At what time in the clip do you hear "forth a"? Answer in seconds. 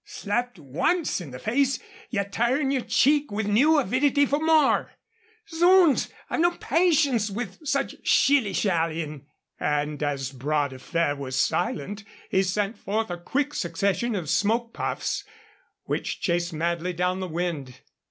12.79-13.17